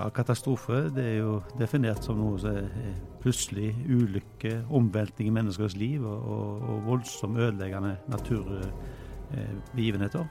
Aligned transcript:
Ja, 0.00 0.06
Katastrofe 0.16 0.86
det 0.96 1.02
er 1.04 1.18
jo 1.18 1.34
definert 1.60 2.06
som 2.06 2.16
noe 2.16 2.38
som 2.40 2.54
er 2.56 2.70
plutselig 3.20 3.74
ulykke, 3.84 4.64
omveltning 4.72 5.28
i 5.28 5.32
menneskers 5.36 5.76
liv 5.76 6.00
og, 6.08 6.22
og, 6.24 6.62
og 6.72 6.78
voldsomt 6.86 7.36
ødeleggende 7.36 7.98
naturbegivenheter. 8.08 10.24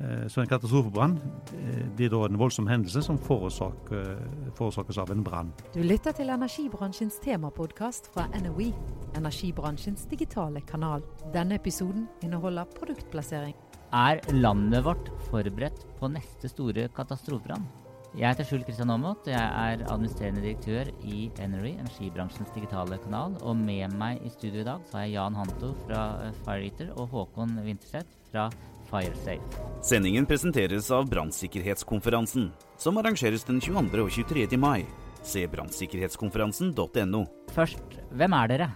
Eh, 0.00 0.24
så 0.32 0.40
en 0.40 0.48
katastrofebrann 0.48 1.20
eh, 1.58 1.84
blir 1.98 2.08
da 2.14 2.20
en 2.24 2.38
voldsom 2.40 2.64
hendelse 2.70 3.02
som 3.04 3.18
forårsaker, 3.20 4.16
forårsakes 4.56 4.96
av 5.04 5.12
en 5.12 5.20
brann. 5.26 5.52
Du 5.76 5.82
lytter 5.84 6.12
til 6.16 6.32
energibransjens 6.32 7.20
temapodkast 7.20 8.08
fra 8.14 8.24
NOE, 8.40 8.72
energibransjens 9.20 10.08
digitale 10.08 10.64
kanal. 10.64 11.04
Denne 11.36 11.60
episoden 11.60 12.08
inneholder 12.24 12.64
produktplassering. 12.80 13.52
Er 13.92 14.24
landet 14.32 14.80
vårt 14.88 15.12
forberedt 15.28 15.84
på 16.00 16.08
neste 16.08 16.48
store 16.48 16.88
katastrofebrann? 16.96 17.81
Jeg 18.12 18.28
heter 18.28 18.44
Skjul 18.44 18.64
Kristian 18.66 18.90
Aamodt. 18.92 19.24
Jeg 19.30 19.40
er 19.40 19.82
administrerende 19.88 20.42
direktør 20.44 20.90
i 21.08 21.30
Enery, 21.40 21.70
energibransjens 21.80 22.50
digitale 22.52 22.98
kanal. 23.00 23.38
Og 23.40 23.56
med 23.56 23.94
meg 23.96 24.20
i 24.20 24.28
studio 24.34 24.60
i 24.60 24.66
dag 24.66 24.82
så 24.84 24.98
har 24.98 25.06
jeg 25.06 25.14
Jan 25.14 25.38
Hanto 25.38 25.70
fra 25.86 26.02
eh, 26.26 26.34
FireEater 26.44 26.90
og 26.92 27.08
Håkon 27.14 27.54
Winterseth 27.64 28.12
fra 28.28 28.50
FireSafe. 28.90 29.64
Sendingen 29.88 30.28
presenteres 30.28 30.90
av 30.92 31.08
Brannsikkerhetskonferansen, 31.08 32.50
som 32.76 33.00
arrangeres 33.00 33.48
den 33.48 33.64
22. 33.64 34.04
og 34.04 34.12
23. 34.12 34.60
mai. 34.60 34.84
Se 35.24 35.46
brannsikkerhetskonferansen.no. 35.48 37.24
Først, 37.56 37.98
hvem 38.12 38.38
er 38.42 38.52
dere? 38.52 38.70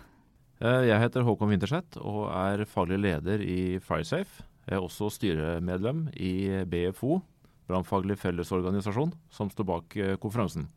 Eh, 0.65 0.83
jeg 0.95 1.03
heter 1.05 1.29
Håkon 1.29 1.53
Winterseth 1.53 2.01
og 2.01 2.31
er 2.33 2.65
faglig 2.73 3.03
leder 3.05 3.45
i 3.45 3.77
FireSafe. 3.85 4.49
Jeg 4.65 4.81
er 4.81 4.83
også 4.83 5.13
styremedlem 5.13 6.07
i 6.17 6.65
BFO, 6.67 7.21
Brannfaglig 7.67 8.19
fellesorganisasjon, 8.21 9.15
som 9.31 9.51
står 9.51 9.67
bak 9.67 9.97
eh, 9.99 10.17
konferansen. 10.23 10.69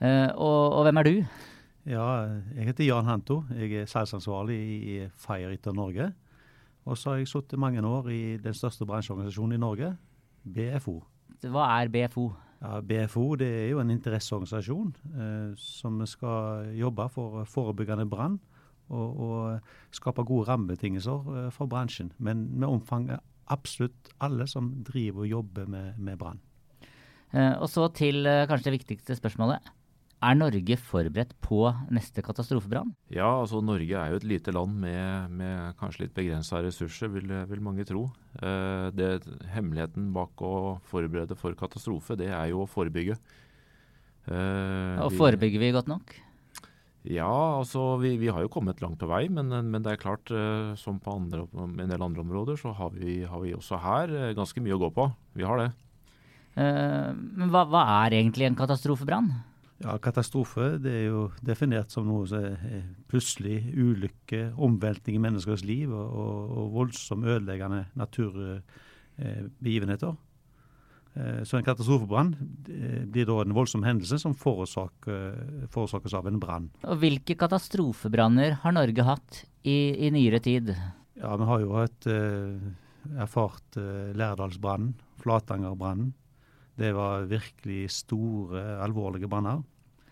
Eh, 0.00 0.30
og, 0.34 0.74
og, 0.74 0.82
hvem 0.86 1.00
er 1.00 1.08
du? 1.08 1.16
Ja, 1.86 2.06
Jeg 2.56 2.70
heter 2.70 2.86
Jan 2.88 3.06
Hanto. 3.06 3.44
Jeg 3.54 3.82
er 3.82 3.90
salgsansvarlig 3.90 4.58
i 4.58 4.94
FireEater 5.20 5.76
Norge. 5.76 6.12
Og 6.84 6.98
så 6.98 7.10
har 7.10 7.20
jeg 7.20 7.28
sittet 7.28 7.60
mange 7.60 7.80
år 7.86 8.08
i 8.12 8.36
den 8.40 8.54
største 8.56 8.86
bransjeorganisasjonen 8.88 9.56
i 9.56 9.60
Norge, 9.60 9.94
BFO. 10.44 10.98
Hva 11.44 11.68
er 11.78 11.92
BFO? 11.92 12.32
Ja, 12.64 12.80
BFO 12.80 13.34
det 13.40 13.48
er 13.48 13.68
jo 13.72 13.80
en 13.82 13.92
interesseorganisasjon 13.92 14.90
eh, 15.14 15.54
som 15.60 16.00
skal 16.08 16.72
jobbe 16.76 17.08
for 17.12 17.44
forebyggende 17.48 18.08
brann. 18.08 18.40
Og, 18.92 19.20
og 19.24 19.96
skape 19.96 20.26
gode 20.28 20.48
rammebetingelser 20.50 21.30
eh, 21.36 21.50
for 21.52 21.70
bransjen. 21.70 22.12
Men 22.18 22.50
med 22.52 22.68
omfanget 22.68 23.20
absolutt 23.52 24.12
alle 24.24 24.46
som 24.50 24.70
driver 24.86 25.24
og 25.24 25.32
jobber 25.32 25.70
med, 25.70 25.98
med 25.98 26.18
brann. 26.20 26.42
Eh, 27.34 27.54
og 27.58 27.68
så 27.70 27.88
til 27.94 28.24
eh, 28.28 28.44
kanskje 28.50 28.70
det 28.70 28.78
viktigste 28.78 29.16
spørsmålet. 29.18 29.72
Er 30.24 30.36
Norge 30.38 30.76
forberedt 30.80 31.34
på 31.44 31.58
neste 31.92 32.22
katastrofebrann? 32.24 32.94
Ja, 33.12 33.26
altså 33.42 33.60
Norge 33.60 33.98
er 33.98 34.12
jo 34.12 34.20
et 34.20 34.28
lite 34.28 34.54
land 34.54 34.78
med, 34.80 35.34
med 35.36 35.74
kanskje 35.80 36.06
litt 36.06 36.14
begrensa 36.16 36.62
ressurser, 36.64 37.10
vil, 37.12 37.28
vil, 37.50 37.64
mange 37.64 37.84
tro. 37.88 38.06
Eh, 38.40 38.88
det, 38.96 39.10
hemmeligheten 39.52 40.12
bak 40.16 40.40
å 40.44 40.78
forberede 40.88 41.36
for 41.36 41.56
katastrofe, 41.58 42.16
det 42.20 42.30
er 42.32 42.52
jo 42.54 42.62
å 42.64 42.70
forebygge. 42.70 43.18
Eh, 44.24 45.02
og 45.04 45.12
forebygger 45.18 45.60
vi 45.60 45.74
godt 45.76 45.90
nok? 45.92 46.16
Ja, 47.04 47.58
altså 47.58 47.98
vi, 48.00 48.14
vi, 48.16 48.30
har 48.32 48.40
jo 48.40 48.48
kommet 48.48 48.80
langt 48.80 48.96
på 49.00 49.06
vei, 49.10 49.28
men, 49.28 49.48
men 49.52 49.82
det 49.84 49.92
er 49.92 49.98
klart, 50.00 50.30
uh, 50.32 50.72
som 50.80 50.96
på 51.04 51.12
andre, 51.12 51.44
en 51.52 51.90
del 51.90 52.02
andre 52.02 52.20
områder, 52.24 52.56
så 52.56 52.72
har 52.72 52.90
vi, 52.96 53.24
har 53.28 53.40
vi 53.42 53.52
også 53.52 53.76
her 53.82 54.08
uh, 54.08 54.36
ganske 54.36 54.60
mye 54.64 54.74
å 54.78 54.80
gå 54.86 54.90
på. 54.96 55.04
Vi 55.36 55.44
har 55.44 55.58
det. 55.60 55.70
Uh, 56.56 57.12
men 57.12 57.50
hva, 57.52 57.64
hva, 57.68 57.84
er 58.06 58.14
egentlig 58.22 58.46
en 58.48 58.56
katastrofebrann? 58.56 59.28
Ja, 59.84 59.98
Katastrofe 60.00 60.78
det 60.80 60.92
er 60.96 61.04
jo 61.10 61.28
definert 61.44 61.92
som 61.92 62.08
noe 62.08 62.24
som 62.30 62.40
er 62.46 62.56
plutselig 63.10 63.58
ulykke, 63.74 64.54
omveltning 64.56 65.16
i 65.18 65.24
menneskers 65.26 65.64
liv 65.66 65.92
og, 65.92 66.08
og, 66.08 66.56
og 66.56 66.72
voldsomt 66.78 67.26
ødeleggende 67.28 67.84
naturbegivenheter. 67.98 70.12
Eh, 70.14 70.20
så 71.46 71.58
en 71.58 71.66
katastrofebrann 71.66 72.32
eh, 72.66 73.02
blir 73.06 73.28
da 73.28 73.36
en 73.42 73.54
voldsom 73.54 73.84
hendelse 73.86 74.18
som 74.18 74.34
forårsaker, 74.34 75.68
forårsakes 75.70 76.16
av 76.18 76.26
en 76.26 76.40
brann. 76.42 76.70
Og 76.82 76.98
Hvilke 77.02 77.36
katastrofebranner 77.38 78.58
har 78.64 78.74
Norge 78.74 79.06
hatt 79.06 79.44
i, 79.62 79.94
i 80.06 80.10
nyere 80.14 80.42
tid? 80.42 80.74
Ja, 81.14 81.36
Vi 81.38 81.46
har 81.50 81.62
jo 81.62 81.76
hatt 81.78 82.08
eh, 82.10 82.72
erfart 83.14 83.78
eh, 83.78 84.10
Lærdalsbrannen, 84.18 84.96
Flatangerbrannen. 85.22 86.10
Det 86.74 86.90
var 86.96 87.28
virkelig 87.30 87.86
store, 87.94 88.64
alvorlige 88.82 89.30
branner. 89.30 89.62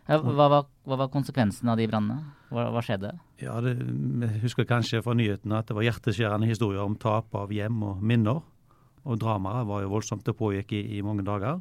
Ja, 0.07 0.19
hva, 0.19 0.49
var, 0.51 0.67
hva, 0.87 0.99
var, 0.99 1.11
konsekvensen 1.11 1.71
av 1.71 1.79
de 1.79 1.87
brannene? 1.91 2.33
Hva, 2.51 2.69
hva, 2.75 2.83
skjedde? 2.85 3.13
Ja, 3.43 3.57
det, 3.63 3.77
Vi 3.79 4.31
husker 4.43 4.67
kanskje 4.69 5.03
fra 5.03 5.15
nyhetene 5.19 5.59
at 5.59 5.71
det 5.71 5.77
var 5.79 5.87
hjerteskjærende 5.87 6.51
historier 6.51 6.83
om 6.85 6.95
tap 6.99 7.35
av 7.39 7.55
hjem 7.55 7.83
og 7.87 8.03
minner. 8.03 8.43
Og 9.09 9.19
dramaet 9.19 9.67
var 9.67 9.83
jo 9.83 9.93
voldsomt. 9.93 10.25
Det 10.27 10.37
pågikk 10.39 10.73
i, 10.79 10.83
i 10.99 11.03
mange 11.05 11.25
dager. 11.27 11.61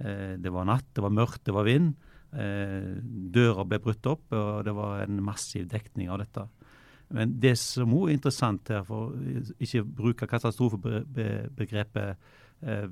Eh, 0.00 0.34
det 0.40 0.52
var 0.52 0.66
natt, 0.68 0.88
det 0.94 1.04
var 1.04 1.14
mørkt, 1.14 1.44
det 1.46 1.54
var 1.54 1.68
vind. 1.68 1.94
Eh, 2.32 2.96
døra 3.34 3.64
ble 3.68 3.78
brutt 3.82 4.06
opp, 4.08 4.24
og 4.32 4.64
det 4.66 4.74
var 4.76 5.04
en 5.04 5.20
massiv 5.24 5.68
dekning 5.70 6.10
av 6.12 6.22
dette. 6.22 6.46
Men 7.12 7.34
det 7.42 7.58
som 7.60 7.92
òg 7.92 8.08
er 8.08 8.16
interessant 8.16 8.70
her, 8.72 8.84
for 8.88 9.12
ikke 9.60 9.84
bruke 9.84 10.28
katastrofebegrepet 10.30 12.10
eh, 12.64 12.88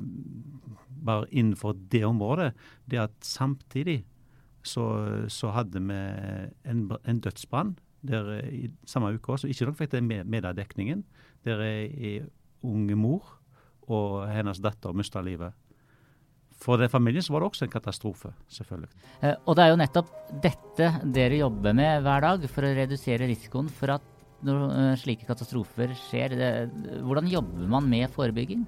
bare 1.01 1.31
innenfor 1.31 1.79
det 1.93 2.05
området, 2.05 2.53
det 2.85 3.01
er 3.01 3.09
at 3.09 3.17
samtidig 3.25 4.03
så, 4.61 4.85
så 5.33 5.55
hadde 5.57 5.81
vi 5.81 5.97
en, 6.69 6.91
en 6.93 7.21
dødsbrann 7.25 7.79
der 8.05 8.45
i 8.45 8.69
samme 8.89 9.15
uke, 9.17 9.39
som 9.41 9.49
ikke 9.49 9.71
nok 9.71 9.79
fikk 9.79 9.93
det 9.95 10.05
med, 10.05 10.29
med 10.29 10.45
dekningen, 10.57 11.05
der 11.45 11.65
ei 11.65 12.21
unge 12.61 12.97
mor 12.97 13.40
og 13.91 14.31
hennes 14.31 14.61
datter 14.63 14.97
mista 14.97 15.23
livet. 15.25 15.57
For 16.61 16.81
den 16.81 16.93
familien 16.93 17.25
så 17.25 17.33
var 17.33 17.43
det 17.43 17.51
også 17.51 17.67
en 17.67 17.73
katastrofe, 17.73 18.33
selvfølgelig. 18.53 18.91
Eh, 19.25 19.37
og 19.49 19.57
det 19.57 19.65
er 19.65 19.71
jo 19.73 19.79
nettopp 19.81 20.11
dette 20.45 20.91
dere 21.17 21.39
jobber 21.41 21.77
med 21.77 22.03
hver 22.05 22.27
dag 22.27 22.45
for 22.53 22.69
å 22.69 22.75
redusere 22.77 23.29
risikoen 23.31 23.71
for 23.73 23.97
at 23.97 24.09
når 24.45 24.61
uh, 24.73 24.93
slike 24.97 25.27
katastrofer 25.29 25.93
skjer. 26.09 26.37
Det, 26.37 26.51
hvordan 27.05 27.27
jobber 27.29 27.67
man 27.69 27.89
med 27.89 28.09
forebygging? 28.13 28.63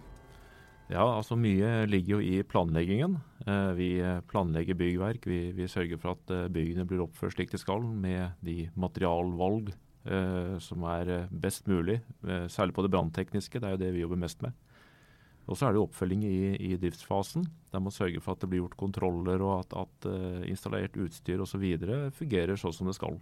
Ja, 0.93 1.06
altså 1.06 1.39
Mye 1.41 1.87
ligger 1.89 2.19
jo 2.19 2.25
i 2.27 2.43
planleggingen. 2.44 3.16
Eh, 3.47 3.71
vi 3.78 3.89
planlegger 4.28 4.77
byggverk. 4.77 5.25
Vi, 5.28 5.39
vi, 5.56 5.69
sørger 5.71 6.00
for 6.00 6.16
at 6.16 6.34
eh, 6.34 6.50
byggene 6.53 6.84
blir 6.89 7.04
oppført 7.06 7.37
slik 7.37 7.54
de 7.54 7.60
skal, 7.60 7.87
med 7.87 8.37
de 8.44 8.66
materialvalg 8.77 9.72
eh, 9.72 10.59
som 10.62 10.84
er 10.91 11.12
eh, 11.15 11.31
best 11.31 11.69
mulig. 11.71 12.00
Eh, 12.27 12.47
særlig 12.53 12.77
på 12.77 12.84
det 12.84 12.93
branntekniske, 12.93 13.60
det 13.60 13.69
er 13.69 13.77
jo 13.77 13.83
det 13.84 13.93
vi 13.94 14.04
jobber 14.04 14.21
mest 14.21 14.43
med. 14.44 14.53
Og 15.50 15.58
så 15.58 15.69
er 15.69 15.75
det 15.75 15.82
oppfølging 15.82 16.22
i, 16.26 16.54
i, 16.70 16.72
driftsfasen. 16.80 17.44
Der 17.72 17.82
man 17.82 17.94
sørger 17.94 18.22
for 18.22 18.36
at 18.36 18.42
det 18.42 18.50
blir 18.53 18.62
gjort 18.62 18.78
kontroller 18.78 19.42
og 19.42 19.64
at, 19.64 19.75
at 19.84 20.08
uh, 20.08 20.42
installert 20.47 20.97
utstyr 21.00 21.42
osv. 21.42 21.64
fungerer 22.14 22.60
sånn 22.60 22.76
som 22.76 22.91
det 22.91 22.97
skal. 22.98 23.19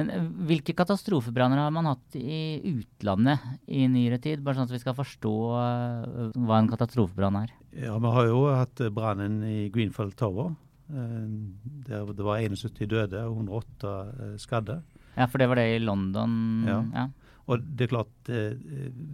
Eh, 0.00 0.14
hvilke 0.48 0.74
katastrofebranner 0.74 1.60
har 1.60 1.74
man 1.74 1.90
hatt 1.92 2.16
i 2.18 2.58
utlandet 2.72 3.44
i 3.68 3.84
nyere 3.90 4.18
tid? 4.22 4.42
Bare 4.42 4.58
sånn 4.58 4.70
at 4.70 4.74
vi 4.74 4.82
skal 4.82 4.96
forstå 4.96 5.34
uh, 5.52 6.32
hva 6.40 6.60
en 6.60 6.72
katastrofebrann 6.72 7.42
er. 7.44 7.54
Ja, 7.76 7.98
Vi 8.00 8.14
har 8.16 8.30
jo 8.30 8.46
hatt 8.54 8.86
brannen 8.94 9.42
i 9.44 9.58
Greenfield 9.74 10.16
Tower. 10.18 10.54
Der 10.84 12.10
det 12.12 12.24
var 12.26 12.42
71 12.44 12.84
døde 12.90 13.22
og 13.24 13.38
108 13.40 13.92
skadde. 14.38 14.82
Ja, 15.14 15.24
for 15.30 15.40
det 15.40 15.46
var 15.48 15.56
det 15.56 15.64
i 15.72 15.80
London? 15.80 16.34
Ja. 16.68 16.80
ja. 16.92 17.06
Og 17.44 17.60
det 17.60 17.84
er 17.86 17.92
klart, 17.92 18.30
eh, 18.32 18.56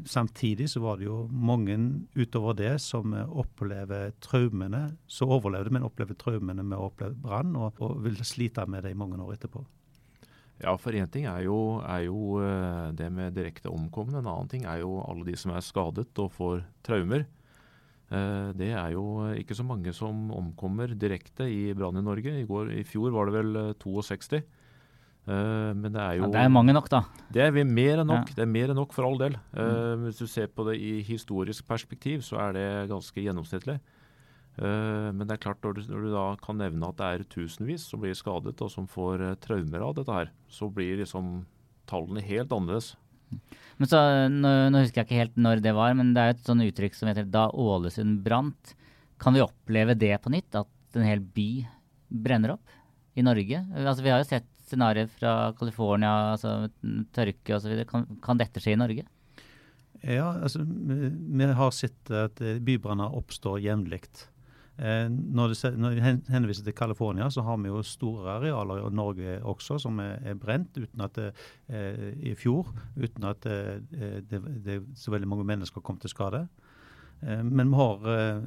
Samtidig 0.06 0.69
så 0.71 0.81
var 0.85 0.99
det 0.99 1.09
jo 1.09 1.25
mange 1.31 1.77
utover 2.15 2.55
det 2.55 2.81
som 2.81 3.12
opplever 3.12 4.12
traumene, 4.23 4.97
Så 5.06 5.27
overlevde, 5.27 5.71
men 5.71 5.82
opplever 5.82 6.15
traumene 6.15 6.62
med 6.62 6.79
å 6.79 6.91
oppleve 6.91 7.15
brann, 7.15 7.56
og, 7.56 7.75
og, 7.81 7.99
vil 8.05 8.17
slite 8.23 8.67
med 8.67 8.85
det 8.85 8.93
i 8.93 8.99
mange 8.99 9.19
år 9.19 9.35
etterpå. 9.35 9.65
Ja, 10.61 10.77
for 10.77 10.93
én 10.93 11.09
ting 11.09 11.25
er 11.25 11.41
jo, 11.47 11.81
er 11.81 12.05
jo, 12.05 12.38
eh, 12.44 12.93
det 12.93 13.11
med 13.11 13.35
direkte 13.35 13.73
omkomne. 13.73 14.19
En 14.21 14.29
annen 14.29 14.49
ting 14.49 14.67
er 14.69 14.82
jo 14.82 15.00
alle 15.00 15.25
de 15.25 15.37
som 15.37 15.55
er 15.56 15.65
skadet 15.65 16.12
og 16.21 16.32
får 16.37 16.65
traumer. 16.85 17.25
Eh, 18.11 18.50
det 18.59 18.73
er 18.75 18.93
jo 18.93 19.31
ikke 19.41 19.56
så 19.56 19.65
mange 19.65 19.94
som 19.97 20.29
omkommer 20.35 20.93
direkte 20.93 21.49
i 21.49 21.73
brann 21.73 21.97
i 21.97 22.05
Norge. 22.05 22.35
I, 22.43 22.44
går, 22.44 22.75
I 22.77 22.85
fjor 22.85 23.15
var 23.15 23.31
det 23.31 23.38
vel 23.38 23.75
62. 23.81 24.43
Eh, 25.31 25.71
men 25.77 25.94
det 25.94 26.03
er 26.03 26.19
jo 26.19 26.27
Ja, 26.27 26.32
det 26.35 26.43
er 26.43 26.53
mange 26.53 26.75
nok, 26.75 26.91
da. 26.91 27.05
Det 27.31 27.47
er 27.47 27.55
mer 27.55 28.03
enn 28.03 28.11
nok. 28.11 28.32
Ja. 28.32 28.41
Det 28.41 28.44
er 28.47 28.50
mer 28.50 28.73
enn 28.73 28.81
nok 28.81 28.97
for 28.97 29.06
all 29.06 29.19
del. 29.21 29.38
Mm. 29.55 30.09
hvis 30.09 30.19
du 30.19 30.27
ser 30.27 30.50
på 30.50 30.67
det 30.67 30.77
i 30.81 31.00
historisk 31.06 31.67
perspektiv, 31.69 32.25
så 32.27 32.41
er 32.49 32.59
det 32.59 32.69
ganske 32.91 33.23
gjennomsnittlig. 33.23 33.79
Eh, 34.61 35.11
men 35.15 35.23
det 35.25 35.37
er 35.37 35.44
klart, 35.44 35.62
når 35.62 35.79
du, 35.79 35.85
når 35.88 36.03
du 36.05 36.11
da 36.12 36.25
kan 36.43 36.59
nevne 36.61 36.91
at 36.91 36.99
det 36.99 37.06
er 37.11 37.29
tusenvis 37.32 37.87
som 37.88 38.03
blir 38.03 38.17
skadet 38.19 38.59
og 38.61 38.73
som 38.73 38.88
får 38.91 39.23
eh, 39.25 39.38
traumer 39.41 39.87
av 39.87 39.94
dette 39.97 40.17
her, 40.17 40.32
så 40.53 40.69
blir 40.73 41.00
liksom 41.00 41.47
tallene 41.91 42.25
helt 42.25 42.53
annerledes. 42.53 42.93
Men 43.79 43.88
så, 43.88 44.00
nå, 44.29 44.50
nå 44.75 44.82
husker 44.82 45.00
jeg 45.00 45.09
ikke 45.09 45.21
helt 45.21 45.38
når 45.38 45.62
det 45.65 45.73
var, 45.77 45.94
men 45.97 46.12
det 46.17 46.23
er 46.23 46.35
et 46.35 46.44
sånn 46.44 46.65
uttrykk 46.65 46.99
som 46.99 47.09
heter 47.09 47.29
'da 47.31 47.47
Ålesund 47.55 48.25
brant'. 48.27 48.75
Kan 49.23 49.37
vi 49.37 49.44
oppleve 49.44 49.94
det 49.94 50.17
på 50.25 50.32
nytt? 50.32 50.50
At 50.59 50.99
en 50.99 51.06
hel 51.06 51.23
by 51.23 51.67
brenner 52.11 52.56
opp 52.56 52.75
i 53.15 53.23
Norge? 53.23 53.62
Altså, 53.71 54.03
vi 54.03 54.11
har 54.11 54.19
jo 54.19 54.29
sett 54.29 54.49
scenarioer 54.70 55.11
fra 55.12 55.34
California, 55.58 56.34
altså 56.34 56.70
tørke 57.17 57.56
osv. 57.56 57.82
Kan, 57.90 58.06
kan 58.25 58.40
dette 58.40 58.62
skje 58.62 58.76
i 58.76 58.81
Norge? 58.81 59.06
Ja, 60.00 60.32
altså, 60.40 60.64
vi, 60.64 61.44
har 61.44 61.72
sett 61.76 62.11
at 62.14 62.40
eh, 62.40 62.61
bybranner 62.64 63.17
oppstår 63.17 63.61
jevnlig. 63.61 64.00
Eh, 64.81 65.08
når, 65.11 65.52
når 65.76 65.96
vi 65.96 66.05
henviser 66.32 66.64
til 66.64 66.76
California, 66.76 67.28
så 67.31 67.44
har 67.44 67.61
vi 67.61 67.69
jo 67.69 67.82
store 67.84 68.38
arealer 68.38 68.81
i 68.81 68.94
Norge 68.96 69.37
også 69.44 69.76
som 69.82 70.00
er, 70.00 70.17
er 70.25 70.38
brent 70.40 70.78
uten 70.81 71.05
at 71.05 71.19
det, 71.19 71.28
eh, 71.69 72.06
i 72.32 72.34
fjor, 72.38 72.72
uten 72.96 73.28
at 73.28 73.44
det, 73.44 74.25
det, 74.31 74.40
det, 74.64 74.81
så 74.96 75.12
veldig 75.12 75.28
mange 75.28 75.49
mennesker 75.52 75.84
kom 75.84 76.00
til 76.00 76.12
skade. 76.12 76.46
Eh, 77.22 77.43
men 77.43 77.70
vi 77.70 77.76
har, 77.76 78.08
eh, 78.19 78.43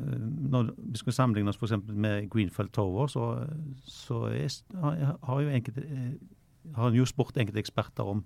når 0.49 0.73
vi 0.77 1.01
skal 1.01 1.13
sammenligne 1.13 1.53
oss 1.53 1.59
f.eks. 1.61 1.75
med 1.87 2.29
Greenfield 2.33 2.73
Tower, 2.73 3.07
så, 3.11 3.27
så 3.85 4.25
er, 4.33 4.49
har, 4.81 5.41
jo 5.41 5.53
enkelte, 5.53 5.85
eh, 5.85 6.73
har 6.77 6.97
jo 6.97 7.05
spurt 7.09 7.37
enkelte 7.37 7.61
eksperter 7.61 8.09
om 8.15 8.23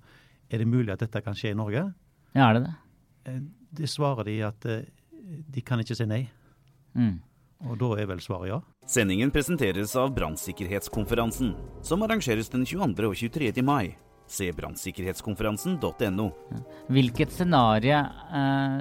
er 0.48 0.64
det 0.64 0.70
mulig 0.70 0.94
at 0.94 1.04
dette 1.04 1.22
kan 1.26 1.36
skje 1.36 1.52
i 1.52 1.60
Norge. 1.60 1.84
Ja, 2.38 2.50
er 2.50 2.60
det 2.60 2.68
det? 2.68 2.76
Det 3.78 3.90
svarer 3.92 4.24
de 4.24 4.38
at 4.48 4.64
de 4.64 5.62
kan 5.66 5.82
ikke 5.84 5.98
si 5.98 6.06
nei. 6.08 6.22
Mm. 6.96 7.18
Og 7.68 7.76
da 7.82 7.90
er 8.00 8.08
vel 8.08 8.22
svaret 8.24 8.52
ja. 8.54 8.60
Sendingen 8.88 9.34
presenteres 9.34 9.96
av 10.00 10.14
Brannsikkerhetskonferansen, 10.16 11.52
som 11.84 12.06
arrangeres 12.06 12.48
den 12.54 12.64
22. 12.64 13.10
og 13.10 13.18
23. 13.20 13.66
mai. 13.66 13.98
Se 14.28 14.48
brannsikkerhetskonferansen.no. 14.56 16.30
Hvilket 16.92 17.32
scenario 17.36 18.00
eh, 18.00 18.80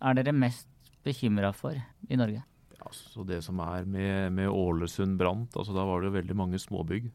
er 0.00 0.16
dere 0.18 0.36
mest 0.36 0.68
bekymra 1.04 1.52
for 1.56 1.76
i 1.76 2.18
Norge? 2.18 2.42
Ja, 2.80 2.92
så 2.92 3.24
Det 3.24 3.42
som 3.44 3.60
er 3.60 3.84
med, 3.84 4.32
med 4.32 4.48
Ålesund 4.48 5.18
brant, 5.20 5.56
altså 5.56 5.76
da 5.76 5.84
var 5.84 6.00
det 6.00 6.10
jo 6.10 6.18
veldig 6.18 6.36
mange 6.36 6.60
småbygg. 6.60 7.10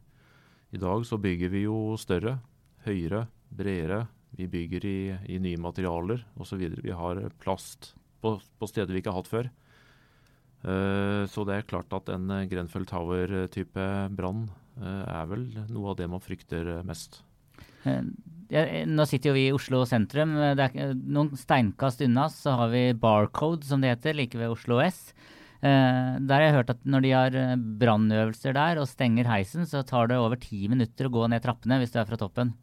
I 0.75 0.81
dag 0.81 1.05
så 1.05 1.17
bygger 1.21 1.49
vi 1.49 1.65
jo 1.65 1.95
større, 1.97 2.39
høyere, 2.85 3.25
bredere. 3.49 4.05
Vi 4.35 4.47
bygger 4.51 4.85
i, 4.85 4.97
i 5.35 5.39
nye 5.39 5.61
materialer 5.61 6.25
osv. 6.37 6.61
Vi 6.83 6.91
har 6.91 7.21
plast 7.41 7.93
på, 8.21 8.35
på 8.59 8.69
steder 8.69 8.93
vi 8.93 9.01
ikke 9.01 9.13
har 9.13 9.21
hatt 9.23 9.31
før. 9.31 9.49
Uh, 10.65 11.23
så 11.29 11.45
det 11.45 11.59
er 11.59 11.67
klart 11.69 11.93
at 11.93 12.09
en 12.09 12.31
eh, 12.33 12.47
Grenfell 12.49 12.87
Tower-type 12.89 13.83
brann 14.17 14.47
uh, 14.81 15.03
er 15.05 15.27
vel 15.29 15.43
noe 15.69 15.91
av 15.91 15.99
det 15.99 16.07
man 16.09 16.23
frykter 16.23 16.71
eh, 16.79 16.85
mest. 16.87 17.19
Jeg- 18.51 18.87
Nå 18.87 19.05
sitter 19.07 19.29
jo 19.29 19.33
vi 19.33 19.47
i 19.47 19.53
Oslo 19.55 19.85
sentrum. 19.85 20.35
Det 20.55 20.75
er 20.75 20.93
noen 20.93 21.31
steinkast 21.35 22.01
unna 22.05 22.27
så 22.29 22.55
har 22.57 22.69
vi 22.69 22.93
Barcode, 22.93 23.63
som 23.63 23.81
det 23.81 23.97
heter, 23.97 24.13
like 24.15 24.37
ved 24.37 24.49
Oslo 24.49 24.79
S. 24.79 25.13
Eh, 25.63 26.19
der 26.19 26.35
har 26.35 26.45
jeg 26.45 26.53
hørt 26.59 26.69
at 26.69 26.83
når 26.85 27.01
de 27.01 27.11
har 27.15 27.35
eh, 27.35 27.55
brannøvelser 27.55 28.53
der 28.53 28.77
og 28.77 28.87
stenger 28.87 29.25
heisen, 29.25 29.65
så 29.65 29.81
tar 29.85 30.07
det 30.11 30.17
over 30.17 30.35
ti 30.37 30.67
minutter 30.67 31.07
å 31.07 31.13
gå 31.15 31.29
ned 31.31 31.41
trappene 31.41 31.79
hvis 31.81 31.91
du 31.95 31.99
er 31.99 32.05
fra 32.05 32.17
toppen. 32.17 32.53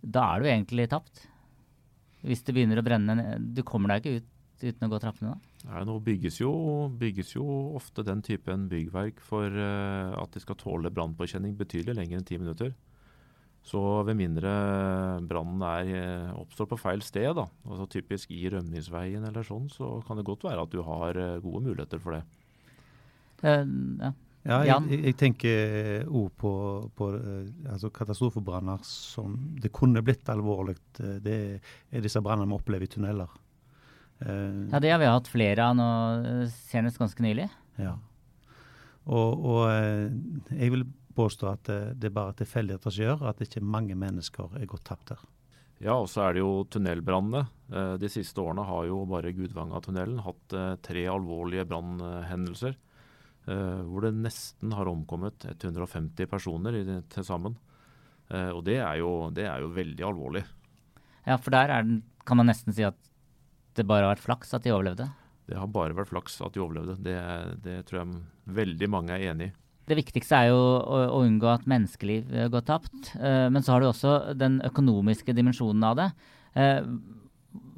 Da 0.00 0.36
er 0.36 0.40
du 0.40 0.46
egentlig 0.48 0.88
tapt. 0.88 1.26
Hvis 2.24 2.44
det 2.44 2.54
begynner 2.54 2.80
å 2.80 2.84
brenne 2.84 3.38
Du 3.54 3.62
kommer 3.64 3.88
deg 3.88 4.02
ikke 4.04 4.20
ut 4.20 4.28
uten 4.60 4.84
å 4.86 4.90
gå 4.92 4.98
trappene 5.00 5.32
da. 5.32 5.38
Nei, 5.70 5.84
nå 5.88 5.94
bygges 6.04 6.40
jo, 6.42 6.50
bygges 7.00 7.34
jo 7.34 7.44
ofte 7.78 8.04
den 8.04 8.20
typen 8.24 8.66
byggverk 8.68 9.20
for 9.24 9.48
uh, 9.48 10.12
at 10.20 10.32
de 10.36 10.40
skal 10.42 10.58
tåle 10.60 10.92
brannpåkjenning 10.92 11.54
betydelig 11.56 11.96
lenger 11.96 12.18
enn 12.20 12.26
ti 12.28 12.36
minutter. 12.40 12.74
Så 13.66 13.80
ved 14.08 14.16
mindre 14.16 14.50
brannen 15.28 15.62
eh, 15.92 16.30
oppstår 16.40 16.68
på 16.70 16.78
feil 16.80 17.02
sted, 17.04 17.28
da, 17.36 17.44
altså 17.68 17.86
typisk 17.92 18.32
i 18.32 18.48
rømningsveien 18.50 19.26
eller 19.28 19.44
sånn, 19.46 19.68
så 19.72 19.98
kan 20.06 20.18
det 20.18 20.26
godt 20.26 20.46
være 20.48 20.64
at 20.64 20.72
du 20.72 20.80
har 20.86 21.20
eh, 21.20 21.36
gode 21.44 21.62
muligheter 21.68 22.00
for 22.02 22.16
det. 22.16 22.24
Uh, 23.44 23.64
ja. 24.00 24.12
Ja, 24.40 24.62
jeg, 24.64 25.02
jeg 25.04 25.16
tenker 25.20 26.06
òg 26.08 26.30
på, 26.40 26.50
på 26.96 27.06
altså 27.68 27.90
katastrofebranner 27.92 28.80
som 28.88 29.34
det 29.60 29.68
kunne 29.76 30.00
blitt 30.00 30.24
alvorlig. 30.32 30.78
Det 30.96 31.34
er 31.60 32.00
disse 32.00 32.22
brannene 32.24 32.48
vi 32.48 32.56
opplever 32.56 32.88
i 32.88 32.88
tunneler. 32.88 33.34
Uh, 34.24 34.64
ja, 34.72 34.80
det 34.80 34.94
har 34.94 35.02
vi 35.02 35.10
hatt 35.12 35.28
flere 35.28 35.66
av 35.68 35.76
nå, 35.76 35.90
senest 36.70 36.96
ganske 37.02 37.20
nylig. 37.26 37.50
ja. 37.84 37.98
Og, 39.10 39.44
og 39.48 39.62
jeg 40.52 40.72
vil 40.72 40.82
påstå 41.16 41.48
at 41.52 41.68
eh, 41.72 41.90
det 41.96 42.10
er 42.10 42.16
bare 42.16 42.36
tilfeldigheter 42.38 42.90
som 42.94 43.04
gjør 43.04 43.24
at 43.30 43.40
ikke 43.44 43.62
mange 43.64 43.96
mennesker 43.98 44.56
er 44.60 44.66
gått 44.70 44.84
tapt 44.88 45.14
her. 45.14 45.22
Ja, 45.80 45.94
og 45.96 46.10
så 46.12 46.26
er 46.26 46.34
det 46.36 46.42
jo 46.42 46.64
tunnelbrannene. 46.68 47.46
Eh, 47.72 47.94
De 48.02 48.08
siste 48.12 48.42
årene 48.42 48.66
har 48.68 48.84
jo 48.90 48.98
bare 49.08 49.32
Gudvanga-tunnelen 49.32 50.20
hatt 50.26 50.52
eh, 50.56 50.74
tre 50.84 51.06
alvorlige 51.08 51.64
brannhendelser. 51.70 52.76
eh, 53.48 53.80
Hvor 53.88 54.04
det 54.04 54.14
nesten 54.20 54.72
har 54.76 54.90
omkommet 54.92 55.46
150 55.56 56.26
personer 56.28 56.76
til 57.08 57.24
sammen. 57.24 57.56
Eh, 58.30 58.50
Og 58.52 58.64
det 58.64 58.76
er, 58.78 58.98
jo, 59.00 59.30
det 59.32 59.46
er 59.48 59.60
jo 59.64 59.72
veldig 59.72 60.04
alvorlig. 60.04 60.44
Ja, 61.26 61.36
for 61.36 61.50
der 61.50 61.68
er 61.72 61.82
den, 61.82 62.02
kan 62.26 62.36
man 62.36 62.46
nesten 62.52 62.72
si 62.76 62.84
at 62.84 62.96
det 63.74 63.86
bare 63.86 64.04
har 64.06 64.14
vært 64.16 64.24
flaks 64.26 64.52
at 64.54 64.62
de 64.64 64.72
overlevde. 64.74 65.08
Det 65.48 65.56
har 65.58 65.66
bare 65.66 65.94
vært 65.96 66.10
flaks 66.12 66.36
at 66.44 66.52
de 66.54 66.60
overlevde. 66.62 66.96
Det, 67.02 67.16
det 67.64 67.78
tror 67.88 68.02
jeg 68.04 68.20
veldig 68.60 68.88
mange 68.92 69.16
er 69.16 69.30
enig 69.32 69.48
i. 69.50 69.52
Det 69.88 69.96
viktigste 69.98 70.38
er 70.38 70.50
jo 70.52 70.58
å, 70.60 70.98
å 71.16 71.22
unngå 71.26 71.48
at 71.50 71.68
menneskeliv 71.70 72.30
eh, 72.34 72.50
går 72.52 72.66
tapt. 72.68 73.14
Eh, 73.16 73.46
men 73.52 73.64
så 73.64 73.74
har 73.74 73.82
du 73.82 73.88
også 73.90 74.34
den 74.38 74.60
økonomiske 74.66 75.34
dimensjonen 75.36 75.86
av 75.88 75.96
det. 75.98 76.10
Eh, 76.58 76.82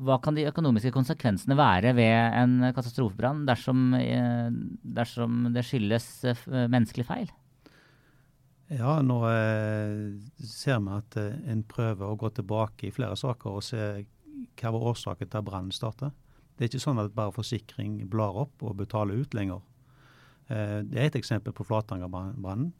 hva 0.04 0.18
kan 0.20 0.36
de 0.36 0.48
økonomiske 0.50 0.92
konsekvensene 0.92 1.56
være 1.56 1.94
ved 1.96 2.34
en 2.36 2.58
katastrofebrann 2.76 3.46
dersom, 3.48 3.94
dersom 4.82 5.46
det 5.54 5.62
skyldes 5.64 6.08
menneskelig 6.50 7.06
feil? 7.08 7.30
Ja, 8.68 8.98
nå 9.00 9.16
ser 10.44 10.82
vi 10.84 10.92
at 10.98 11.16
en 11.22 11.64
prøver 11.70 12.04
å 12.04 12.18
gå 12.20 12.28
tilbake 12.36 12.90
i 12.90 12.92
flere 12.92 13.16
saker 13.16 13.56
og 13.56 13.64
se 13.64 13.80
hva 14.60 14.74
var 14.74 14.90
årsaken 14.92 15.30
til 15.30 15.40
at 15.40 15.48
brannen 15.48 15.72
startet. 15.72 16.12
Det 16.56 16.66
er 16.66 16.72
ikke 16.74 16.84
sånn 16.84 17.00
at 17.00 17.16
bare 17.16 17.32
forsikring 17.32 18.02
blar 18.12 18.36
opp 18.44 18.60
og 18.60 18.76
betaler 18.82 19.24
ut 19.24 19.32
lenger. 19.36 19.64
Eh, 20.52 20.78
det 20.88 21.00
er 21.00 21.10
et 21.10 21.20
eksempel 21.20 21.54
på 21.56 21.66
Flatanger-brannen, 21.66 22.72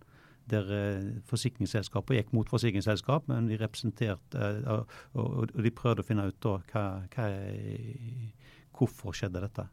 der 0.50 0.73
eh, 0.76 1.11
forsikringsselskapet 1.31 2.19
gikk 2.19 2.33
mot 2.37 2.50
forsikringsselskap, 2.50 3.29
men 3.31 3.49
de 3.50 3.61
representerte 3.61 4.41
eh, 4.41 4.97
og, 5.14 5.52
de 5.55 5.75
prøvde 5.75 6.05
å 6.05 6.09
finne 6.09 6.26
ut 6.29 6.41
da 6.43 6.57
hva, 6.73 6.85
hva, 7.14 7.29
hvorfor 8.76 9.17
skjedde 9.17 9.45
dette. 9.47 9.69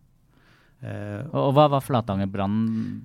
Uh, 0.79 1.25
Og, 1.35 1.49
hva 1.57 1.65
var 1.67 1.83
Flatanger-brannen? 1.83 3.01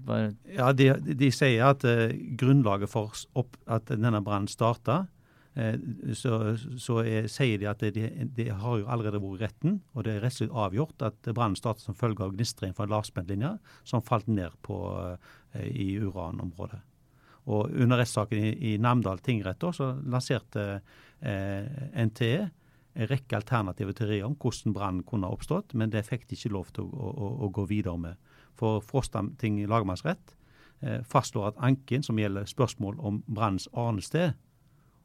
Ja, 0.54 0.68
de, 0.70 0.92
de 1.18 1.30
sier 1.34 1.72
at 1.72 1.82
uh, 1.82 2.12
grunnlaget 2.38 2.92
for 2.92 3.10
opp, 3.34 3.56
at 3.66 3.90
denne 3.90 4.20
brannen 4.22 4.46
starta, 4.46 5.00
så, 5.54 6.38
så 6.82 6.96
er, 7.06 7.28
sier 7.30 7.61
de 7.62 7.68
at 7.70 7.82
de, 7.94 8.08
de 8.34 8.46
har 8.50 8.80
jo 8.80 8.88
allerede 8.90 9.20
vært 9.23 9.44
retten, 9.44 9.76
og 9.94 10.02
det 10.06 10.16
er 10.16 10.25
rettslig 10.25 10.49
avgjort 10.50 11.04
at 11.06 11.30
brannen 11.30 11.58
startet 11.58 11.87
som 11.87 11.94
følge 11.94 12.26
av 12.26 12.34
gnistring 12.34 12.75
fra 12.75 12.88
en 12.88 12.94
lavspentlinje 12.94 13.52
som 13.87 14.02
falt 14.02 14.26
ned 14.26 14.56
på, 14.66 14.80
eh, 15.54 15.68
i 15.70 15.92
uranområdet. 16.02 16.80
Og 17.54 17.70
under 17.70 18.00
rettssaken 18.00 18.40
i, 18.40 18.52
i 18.73 18.76
Namdal 18.82 19.23
tingrett 19.23 19.62
så 19.76 19.92
lanserte 20.02 20.66
eh, 21.20 22.02
NTE 22.02 22.37
en 22.94 23.11
rekke 23.11 23.37
alternative 23.37 23.94
teorier 23.99 24.26
om 24.26 24.37
hvordan 24.38 24.75
brannen 24.75 25.04
kunne 25.06 25.28
ha 25.28 25.34
oppstått, 25.34 25.75
men 25.75 25.90
det 25.90 26.06
fikk 26.06 26.28
de 26.30 26.38
ikke 26.38 26.54
lov 26.54 26.70
til 26.75 26.87
å, 26.87 27.11
å, 27.11 27.30
å 27.46 27.50
gå 27.54 27.66
videre 27.70 27.99
med. 27.99 28.32
For 28.58 28.82
Frostamting 28.87 29.58
lagmannsrett 29.70 30.34
eh, 30.80 31.00
fastslår 31.11 31.52
at 31.52 31.62
anken 31.70 32.06
som 32.06 32.18
gjelder 32.18 32.46
spørsmål 32.50 33.00
om 33.02 33.23
brannens 33.26 33.66
arnested 33.73 34.34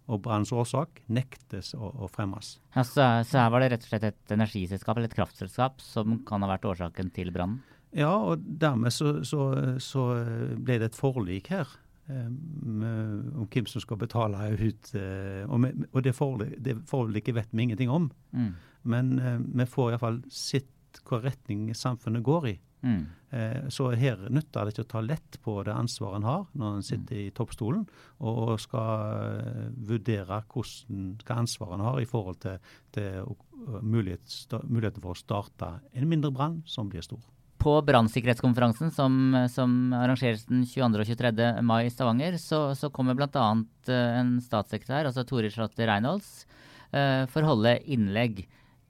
og 0.09 0.23
brannens 0.25 0.51
årsak, 0.55 1.03
nektes 1.13 1.75
å, 1.77 1.91
å 1.93 2.09
fremmes. 2.11 2.55
Ja, 2.73 2.83
så, 2.83 3.03
så 3.27 3.43
her 3.43 3.51
var 3.53 3.63
det 3.63 3.73
rett 3.73 3.85
og 3.85 3.91
slett 3.91 4.07
et 4.09 4.33
energiselskap 4.33 4.97
eller 4.97 5.09
et 5.09 5.17
kraftselskap 5.17 5.83
som 5.85 6.17
kan 6.27 6.43
ha 6.45 6.49
vært 6.49 6.65
årsaken 6.69 7.11
til 7.15 7.29
brannen? 7.35 7.61
Ja, 7.95 8.11
og 8.13 8.41
dermed 8.61 8.93
så, 8.93 9.19
så, 9.25 9.51
så 9.81 10.09
ble 10.57 10.77
det 10.81 10.91
et 10.91 10.97
forlik 10.97 11.49
her 11.49 11.69
eh, 12.09 12.27
om 12.29 13.47
hvem 13.49 13.69
som 13.69 13.81
skal 13.81 13.97
betale 14.01 14.51
ut. 14.59 14.91
Eh, 14.97 15.45
og 15.49 15.65
og 15.89 16.03
det, 16.05 16.13
forlik, 16.17 16.57
det 16.65 16.77
forliket 16.89 17.37
vet 17.39 17.53
vi 17.53 17.65
ingenting 17.65 17.93
om. 17.93 18.11
Mm. 18.33 18.51
Men 18.89 19.15
uh, 19.19 19.37
vi 19.41 19.65
får 19.67 19.93
iallfall 19.93 20.21
sett 20.31 21.01
hva 21.09 21.19
retning 21.23 21.69
samfunnet 21.75 22.23
går 22.25 22.47
i. 22.53 22.55
Mm. 22.81 23.01
Eh, 23.29 23.67
så 23.69 23.91
her 23.99 24.21
nytter 24.33 24.65
det 24.65 24.73
ikke 24.73 24.85
å 24.87 24.91
ta 24.93 25.01
lett 25.05 25.39
på 25.43 25.57
det 25.67 25.73
ansvaret 25.75 26.21
en 26.21 26.27
har 26.29 26.45
når 26.57 26.77
en 26.77 26.85
sitter 26.85 27.17
i 27.25 27.33
toppstolen 27.35 27.83
og 28.25 28.55
skal 28.61 29.17
eh, 29.37 29.65
vurdere 29.89 30.39
hvordan, 30.49 31.11
hva 31.21 31.41
ansvaret 31.43 31.75
en 31.77 31.85
har 31.85 31.99
i 32.01 32.07
forhold 32.09 32.39
til, 32.45 32.71
til 32.95 33.35
mulighet, 33.83 34.37
muligheten 34.63 35.03
for 35.03 35.13
å 35.13 35.19
starte 35.19 35.75
en 35.93 36.09
mindre 36.09 36.31
brann 36.33 36.61
som 36.65 36.89
blir 36.89 37.05
stor. 37.05 37.21
På 37.59 37.75
brannsikkerhetskonferansen 37.83 38.93
som, 38.95 39.35
som 39.51 39.91
arrangeres 39.91 40.45
den 40.47 40.63
22. 40.63 41.01
og 41.03 41.09
23. 41.09 41.49
mai 41.67 41.81
i 41.83 41.91
Stavanger, 41.91 42.37
så, 42.39 42.69
så 42.71 42.87
kommer 42.95 43.17
bl.a. 43.19 43.49
en 43.91 44.37
statssekretær, 44.39 45.09
altså 45.09 45.25
Tore 45.27 45.51
Slåtte 45.51 45.83
Reinholds, 45.83 46.47
eh, 46.95 47.25
for 47.27 47.43
å 47.43 47.51
holde 47.51 47.75
innlegg. 47.83 48.45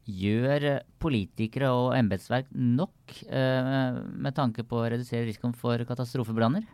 Gjør 0.10 0.66
politikere 1.02 1.70
og 1.76 1.92
embetsverk 1.98 2.50
nok 2.56 3.14
eh, 3.30 4.00
med 4.26 4.36
tanke 4.38 4.66
på 4.66 4.80
å 4.80 4.88
redusere 4.90 5.28
risikoen 5.28 5.54
for 5.58 5.82
katastrofebranner? 5.86 6.66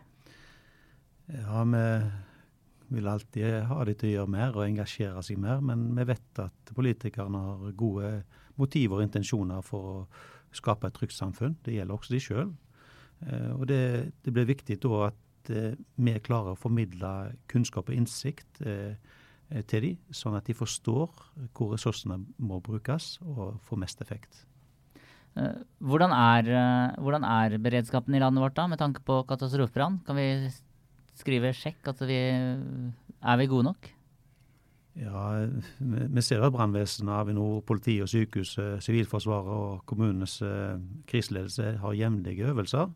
Ja, 1.34 1.64
vi 1.66 2.96
vil 2.96 3.10
alltid 3.10 3.66
ha 3.66 3.80
de 3.84 3.96
til 3.98 4.12
å 4.12 4.14
gjøre 4.14 4.32
mer 4.36 4.56
og 4.56 4.64
engasjere 4.64 5.24
seg 5.26 5.40
mer, 5.42 5.60
men 5.60 5.88
vi 5.98 6.06
vet 6.06 6.40
at 6.40 6.72
politikerne 6.76 7.42
har 7.48 7.76
gode 7.76 8.12
motiver 8.56 9.00
og 9.00 9.08
intensjoner 9.08 9.64
for 9.66 9.90
å 9.90 9.98
skape 10.54 10.88
et 10.88 10.96
trygt 10.96 11.16
samfunn. 11.16 11.58
Det 11.66 11.74
gjelder 11.74 11.98
også 11.98 12.14
de 12.14 12.22
sjøl. 12.22 12.54
Og 13.56 13.64
det, 13.68 14.12
det 14.24 14.32
blir 14.32 14.48
viktig 14.48 14.78
da 14.84 15.06
at 15.08 15.52
eh, 15.52 15.76
vi 15.96 16.16
klarer 16.24 16.52
å 16.52 16.60
formidle 16.60 17.12
kunnskap 17.50 17.88
og 17.90 17.96
innsikt 17.96 18.60
eh, 18.60 18.96
til 19.70 19.84
de, 19.84 19.92
sånn 20.10 20.34
at 20.38 20.48
de 20.48 20.56
forstår 20.58 21.10
hvor 21.54 21.72
ressursene 21.74 22.18
må 22.42 22.58
brukes 22.64 23.16
og 23.22 23.60
får 23.66 23.82
mest 23.82 24.00
effekt. 24.02 24.44
Eh, 25.38 25.58
Hvordan 25.78 26.14
er, 26.16 26.48
eh, 26.50 26.96
hvordan 26.98 27.26
er 27.28 27.58
beredskapen 27.62 28.16
i 28.16 28.22
landet 28.22 28.42
vårt 28.42 28.56
da, 28.56 28.66
med 28.66 28.80
tanke 28.82 29.04
på 29.06 29.20
katastrofebrann? 29.28 30.00
Kan 30.06 30.18
vi 30.18 30.50
skrive 31.16 31.54
sjekk 31.56 31.92
at 31.92 32.02
vi 32.08 32.18
er 32.20 33.38
vi 33.40 33.46
gode 33.50 33.70
nok? 33.70 33.92
Ja, 34.96 35.46
vi 35.78 36.22
ser 36.24 36.40
at 36.40 36.54
brannvesenet, 36.54 37.12
Avinor, 37.12 37.60
politi 37.68 37.98
og 38.00 38.08
sykehus, 38.08 38.54
eh, 38.58 38.78
Sivilforsvaret 38.80 39.52
og 39.52 39.82
kommunenes 39.86 40.38
eh, 40.42 40.78
kriseledelse 41.06 41.74
har 41.82 41.98
jevnlige 41.98 42.48
øvelser 42.48 42.88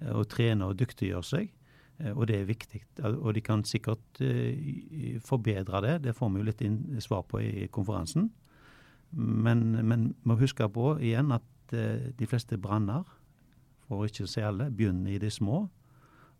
eh, 0.00 0.10
og 0.10 0.26
trener 0.28 0.72
og 0.72 0.78
dyktiggjør 0.80 1.22
seg. 1.22 1.52
Eh, 1.98 2.12
Og 2.16 2.26
det 2.28 2.40
er 2.40 2.48
viktig. 2.48 2.82
Og 3.04 3.34
de 3.34 3.40
kan 3.40 3.64
sikkert 3.64 4.20
eh, 4.20 5.18
forbedre 5.20 5.80
det. 5.80 6.02
Det 6.04 6.16
får 6.16 6.30
vi 6.30 6.40
jo 6.40 6.48
litt 6.48 7.02
svar 7.02 7.22
på 7.22 7.40
i 7.40 7.68
konferansen. 7.68 8.30
Men, 9.16 9.76
vi 9.76 10.14
må 10.24 10.36
huske 10.36 10.68
på 10.68 10.98
igjen 11.00 11.32
at 11.32 11.72
eh, 11.72 12.12
de 12.16 12.26
fleste 12.26 12.58
branner, 12.58 13.04
for 13.86 14.06
ikke 14.06 14.26
å 14.26 14.30
si 14.30 14.42
alle, 14.42 14.70
begynner 14.70 15.14
i 15.14 15.22
de 15.22 15.30
små. 15.30 15.68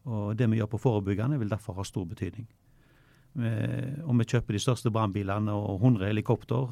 Og 0.07 0.37
det 0.37 0.49
vi 0.51 0.59
gjør 0.59 0.71
på 0.71 0.83
forebyggende 0.83 1.39
vil 1.39 1.51
derfor 1.51 1.79
ha 1.79 1.85
stor 1.85 2.07
betydning. 2.07 2.47
Om 3.37 4.23
vi 4.23 4.25
kjøper 4.25 4.55
de 4.55 4.61
største 4.63 4.89
brannbilene 4.89 5.53
og 5.53 5.83
100 5.83 6.07
helikopter, 6.09 6.71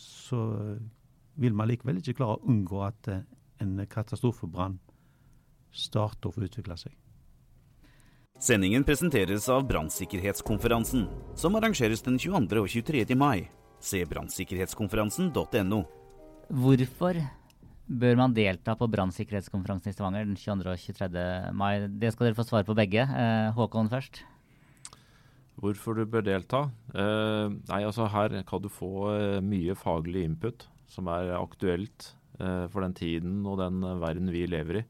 så 0.00 0.38
vil 1.34 1.52
vi 1.58 1.66
likevel 1.68 1.98
ikke 2.00 2.14
klare 2.22 2.38
å 2.38 2.48
unngå 2.48 2.80
at 2.86 3.10
en 3.10 3.74
katastrofebrann 3.90 4.78
starter 5.74 6.30
å 6.30 6.32
få 6.38 6.46
utvikle 6.46 6.78
seg. 6.78 6.94
Sendingen 8.42 8.82
presenteres 8.82 9.44
av 9.48 9.62
Brannsikkerhetskonferansen, 9.68 11.04
som 11.38 11.54
arrangeres 11.54 12.00
den 12.02 12.16
22. 12.18 12.58
og 12.58 12.66
23. 12.68 13.14
mai. 13.14 13.46
Se 13.78 14.00
brannsikkerhetskonferansen.no. 14.10 15.78
Hvorfor 16.50 17.20
bør 17.86 18.18
man 18.18 18.34
delta 18.34 18.74
på 18.74 18.88
brannsikkerhetskonferansen 18.90 19.92
i 19.92 19.94
Stavanger 19.94 20.26
den 20.26 20.34
22. 20.34 20.66
og 20.66 20.82
23. 20.82 21.22
mai? 21.54 21.86
Det 21.86 22.10
skal 22.10 22.26
dere 22.26 22.38
få 22.40 22.46
svar 22.48 22.66
på 22.66 22.74
begge. 22.74 23.06
Eh, 23.06 23.52
Håkon 23.54 23.92
først. 23.92 24.24
Hvorfor 25.62 25.94
du 25.94 26.02
bør 26.02 26.26
delta? 26.26 26.64
Eh, 26.90 27.54
nei, 27.70 27.80
altså 27.86 28.10
Her 28.10 28.34
kan 28.50 28.64
du 28.64 28.68
få 28.68 29.12
eh, 29.14 29.38
mye 29.46 29.78
faglig 29.78 30.26
input 30.26 30.66
som 30.90 31.06
er 31.06 31.36
aktuelt 31.38 32.10
for 32.34 32.82
den 32.82 32.96
tiden 32.98 33.44
og 33.46 33.60
den 33.60 33.78
verden 34.02 34.26
vi 34.34 34.40
lever 34.50 34.80
i. 34.80 34.84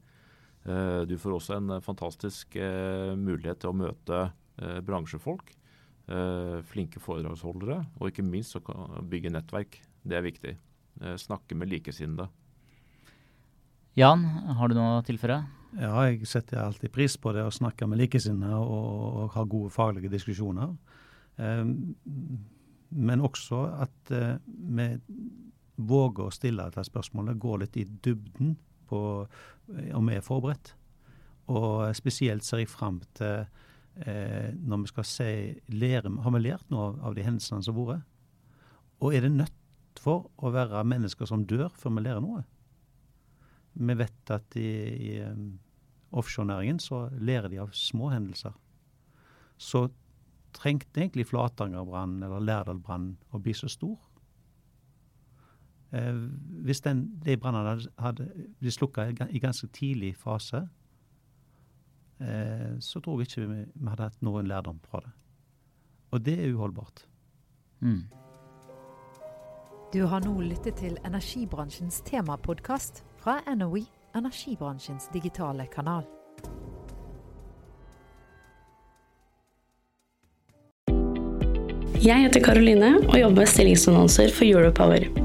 Eh, 0.65 1.01
du 1.05 1.17
får 1.21 1.35
også 1.37 1.59
en 1.59 1.75
eh, 1.75 1.83
fantastisk 1.83 2.55
eh, 2.57 3.13
mulighet 3.17 3.61
til 3.61 3.71
å 3.71 3.77
møte 3.85 4.23
eh, 4.25 4.81
bransjefolk. 4.85 5.53
flinke 6.69 6.99
foredragsholdere, 7.01 7.79
og 7.97 8.11
ikke 8.11 8.21
minst 8.21 8.53
å 8.59 8.61
bygge 9.09 9.31
nettverk. 9.33 9.79
Det 10.05 10.13
er 10.13 10.21
viktig. 10.21 10.51
Snakke 11.17 11.55
med 11.57 11.71
likesinnede. 11.71 12.27
Jan, 13.97 14.21
har 14.53 14.69
du 14.69 14.75
noe 14.77 14.99
å 14.99 15.05
tilføre? 15.07 15.39
Ja, 15.73 16.03
jeg 16.05 16.29
setter 16.29 16.61
alltid 16.61 16.93
pris 16.93 17.15
på 17.17 17.33
det 17.33 17.41
å 17.41 17.49
snakke 17.49 17.87
med 17.89 18.03
likesinnede 18.03 18.53
og, 18.53 19.23
og 19.23 19.33
ha 19.33 19.47
gode 19.49 19.73
faglige 19.73 20.13
diskusjoner. 20.13 20.75
Eh, 21.41 21.65
men 23.09 23.25
også 23.25 23.63
at 23.87 24.13
vi 24.45 24.87
våger 25.89 26.27
å 26.27 26.37
stille 26.37 26.69
dette 26.69 26.85
spørsmålet, 26.85 27.41
gå 27.41 27.57
litt 27.65 27.81
i 27.81 27.89
dybden 27.89 28.53
på 28.89 29.01
eh, 29.25 29.91
om 29.97 30.09
vi 30.09 30.17
er 30.17 30.25
forberedt. 30.25 30.73
Og 31.51 31.91
spesielt 31.97 32.45
ser 32.45 32.63
jeg 32.63 32.71
fram 32.71 33.01
til 33.17 33.45
eh, 34.05 34.49
når 34.55 34.85
vi 34.85 34.91
skal 34.93 35.07
se 35.09 35.29
lære, 35.67 36.09
Har 36.23 36.31
vi 36.31 36.41
lært 36.41 36.69
noe 36.73 36.89
av, 36.89 36.99
av 37.11 37.15
de 37.15 37.25
hendelsene 37.25 37.63
som 37.63 37.77
har 37.81 37.91
vært? 37.95 38.11
Og 39.03 39.13
er 39.13 39.25
det 39.25 39.31
nødt 39.35 40.01
for 40.01 40.29
å 40.37 40.51
være 40.53 40.83
mennesker 40.87 41.27
som 41.29 41.45
dør 41.45 41.69
før 41.75 41.97
vi 41.97 42.05
lærer 42.05 42.23
noe? 42.23 42.43
Vi 43.75 43.95
vet 43.99 44.31
at 44.31 44.55
i, 44.55 44.69
i 45.11 45.19
um, 45.27 45.57
offshorenæringen 46.15 46.79
så 46.79 47.09
lærer 47.19 47.51
de 47.51 47.59
av 47.59 47.73
små 47.75 48.09
hendelser. 48.13 48.55
Så 49.57 49.89
trengte 50.55 51.01
egentlig 51.01 51.27
Flatanger-brannen 51.27 52.23
eller 52.23 52.43
Lærdal-brannen 52.43 53.17
å 53.35 53.41
bli 53.43 53.55
så 53.55 53.67
stor? 53.71 53.97
Eh, 55.95 56.15
hvis 56.65 56.81
den, 56.81 57.05
de 57.25 57.37
brannene 57.37 57.69
hadde, 57.69 57.91
hadde 57.99 58.27
blitt 58.59 58.75
slukka 58.75 59.07
i, 59.07 59.39
ganske 59.39 59.67
tidlig 59.67 60.15
fase, 60.19 60.65
eh, 62.19 62.75
så 62.79 62.99
tror 62.99 63.21
jeg 63.21 63.29
ikke 63.29 63.47
vi, 63.47 63.63
vi 63.73 63.89
hadde 63.91 64.09
hatt 64.09 64.25
noen 64.25 64.49
lærdom 64.49 64.79
fra 64.89 65.03
det. 65.05 65.13
Og 66.11 66.25
det 66.25 66.35
er 66.39 66.53
uholdbart. 66.53 67.05
Mm. 67.79 68.03
Du 69.93 70.05
har 70.11 70.23
nå 70.25 70.33
lyttet 70.41 70.81
til 70.81 70.97
energibransjens 71.07 72.01
temapodkast 72.07 73.03
fra 73.21 73.39
NOE, 73.55 73.85
energibransjens 74.15 75.07
digitale 75.13 75.67
kanal. 75.71 76.03
Jeg 82.05 82.21
heter 82.27 82.43
Karoline 82.43 82.97
og 83.07 83.15
jobber 83.17 83.45
med 83.45 83.49
stillingsannonser 83.49 84.33
for 84.35 84.45
Europower. 84.45 85.24